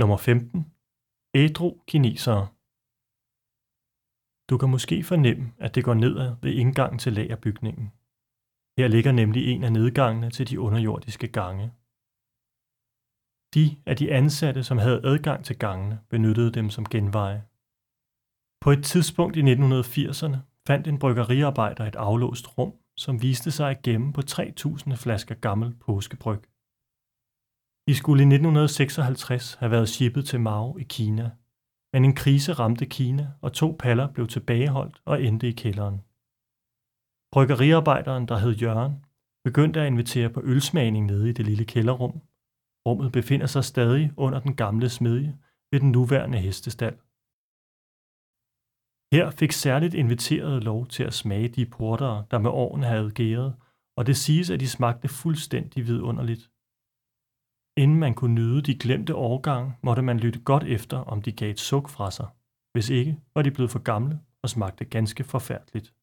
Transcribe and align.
Nummer 0.00 0.16
15. 0.16 0.72
Ædru 1.34 1.70
kinesere. 1.86 2.48
Du 4.50 4.58
kan 4.58 4.70
måske 4.70 5.04
fornemme, 5.04 5.52
at 5.58 5.74
det 5.74 5.84
går 5.84 5.94
nedad 5.94 6.36
ved 6.42 6.52
indgangen 6.52 6.98
til 6.98 7.12
lagerbygningen. 7.12 7.92
Her 8.78 8.88
ligger 8.88 9.12
nemlig 9.12 9.42
en 9.52 9.64
af 9.64 9.72
nedgangene 9.72 10.30
til 10.30 10.50
de 10.50 10.60
underjordiske 10.60 11.28
gange. 11.28 11.66
De 13.54 13.66
af 13.86 13.96
de 13.96 14.12
ansatte, 14.12 14.64
som 14.64 14.78
havde 14.78 15.00
adgang 15.04 15.44
til 15.44 15.58
gangene, 15.58 16.00
benyttede 16.08 16.52
dem 16.52 16.70
som 16.70 16.84
genveje. 16.84 17.40
På 18.64 18.70
et 18.70 18.84
tidspunkt 18.84 19.36
i 19.36 19.42
1980'erne 19.42 20.36
fandt 20.66 20.88
en 20.88 20.98
bryggeriarbejder 20.98 21.84
et 21.84 21.96
aflåst 21.96 22.58
rum, 22.58 22.72
som 22.96 23.22
viste 23.22 23.50
sig 23.50 23.70
at 23.70 23.82
gemme 23.82 24.12
på 24.12 24.22
3000 24.22 24.96
flasker 24.96 25.34
gammel 25.34 25.74
påskebryg. 25.74 26.53
De 27.88 27.94
skulle 27.94 28.22
i 28.22 28.26
1956 28.26 29.54
have 29.54 29.70
været 29.70 29.88
shippet 29.88 30.24
til 30.26 30.40
Mao 30.40 30.78
i 30.78 30.82
Kina, 30.82 31.30
men 31.92 32.04
en 32.04 32.14
krise 32.14 32.52
ramte 32.52 32.86
Kina, 32.86 33.26
og 33.42 33.52
to 33.52 33.76
paller 33.78 34.12
blev 34.12 34.26
tilbageholdt 34.26 35.02
og 35.04 35.22
endte 35.22 35.48
i 35.48 35.52
kælderen. 35.52 35.98
Bryggeriarbejderen, 37.32 38.28
der 38.28 38.36
hed 38.38 38.54
Jørgen, 38.54 39.04
begyndte 39.44 39.80
at 39.80 39.86
invitere 39.86 40.30
på 40.30 40.40
ølsmagning 40.44 41.06
nede 41.06 41.30
i 41.30 41.32
det 41.32 41.44
lille 41.46 41.64
kælderrum. 41.64 42.20
Rummet 42.86 43.12
befinder 43.12 43.46
sig 43.46 43.64
stadig 43.64 44.12
under 44.16 44.40
den 44.40 44.56
gamle 44.56 44.88
smedje 44.88 45.38
ved 45.70 45.80
den 45.80 45.90
nuværende 45.92 46.38
hestestal. 46.38 46.96
Her 49.14 49.30
fik 49.30 49.52
særligt 49.52 49.94
inviterede 49.94 50.60
lov 50.60 50.86
til 50.86 51.04
at 51.04 51.14
smage 51.14 51.48
de 51.48 51.66
portere, 51.66 52.26
der 52.30 52.38
med 52.38 52.50
årene 52.50 52.86
havde 52.86 53.10
gæret, 53.10 53.56
og 53.96 54.06
det 54.06 54.16
siges, 54.16 54.50
at 54.50 54.60
de 54.60 54.68
smagte 54.68 55.08
fuldstændig 55.08 55.86
vidunderligt. 55.86 56.50
Inden 57.76 57.98
man 57.98 58.14
kunne 58.14 58.34
nyde 58.34 58.62
de 58.62 58.78
glemte 58.78 59.14
årgang, 59.14 59.78
måtte 59.82 60.02
man 60.02 60.18
lytte 60.18 60.40
godt 60.40 60.64
efter, 60.64 60.98
om 60.98 61.22
de 61.22 61.32
gav 61.32 61.50
et 61.50 61.60
suk 61.60 61.88
fra 61.88 62.10
sig. 62.10 62.26
Hvis 62.72 62.90
ikke, 62.90 63.18
var 63.34 63.42
de 63.42 63.50
blevet 63.50 63.70
for 63.70 63.78
gamle 63.78 64.20
og 64.42 64.50
smagte 64.50 64.84
ganske 64.84 65.24
forfærdeligt. 65.24 65.94